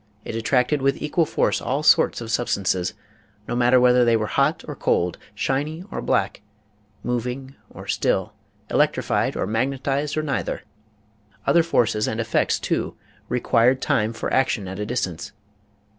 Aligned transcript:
It 0.25 0.33
attracted 0.33 0.81
with 0.81 0.99
equal 0.99 1.27
force 1.27 1.61
all 1.61 1.83
sorts 1.83 2.21
of 2.21 2.31
substances, 2.31 2.95
no 3.47 3.55
matter 3.55 3.79
whether 3.79 4.03
they 4.03 4.17
were 4.17 4.25
hot 4.25 4.63
or 4.67 4.75
cold, 4.75 5.19
shiny 5.35 5.83
or 5.91 6.01
black, 6.01 6.41
moving 7.03 7.53
or 7.69 7.85
still, 7.85 8.33
electrified 8.71 9.35
or 9.37 9.45
magnetized 9.45 10.17
or 10.17 10.23
neither. 10.23 10.63
Other 11.45 11.61
forces 11.61 12.07
and 12.07 12.19
effects 12.19 12.59
too 12.59 12.95
required 13.29 13.79
time 13.79 14.11
for 14.11 14.33
action 14.33 14.67
at 14.67 14.79
a 14.79 14.87
distance. 14.87 15.33